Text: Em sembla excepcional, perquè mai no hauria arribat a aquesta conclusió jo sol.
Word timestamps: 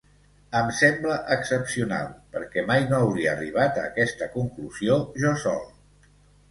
Em 0.59 0.69
sembla 0.77 1.17
excepcional, 1.35 2.09
perquè 2.37 2.65
mai 2.73 2.89
no 2.89 2.99
hauria 3.03 3.31
arribat 3.37 3.79
a 3.79 3.85
aquesta 3.93 4.33
conclusió 4.39 5.01
jo 5.25 5.41
sol. 5.49 5.67